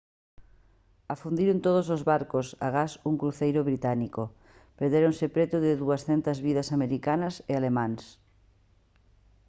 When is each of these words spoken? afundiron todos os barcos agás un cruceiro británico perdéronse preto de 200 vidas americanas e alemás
afundiron 1.13 1.57
todos 1.65 1.87
os 1.95 2.01
barcos 2.11 2.47
agás 2.67 2.91
un 3.09 3.15
cruceiro 3.21 3.61
británico 3.69 4.23
perdéronse 4.79 5.25
preto 5.35 5.57
de 5.65 5.71
200 5.81 6.45
vidas 6.47 6.67
americanas 6.77 7.33
e 7.51 7.53
alemás 7.55 8.01